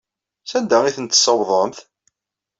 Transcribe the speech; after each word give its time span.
Sanda 0.49 0.77
ay 0.85 0.95
tent-tessawḍemt? 0.97 1.79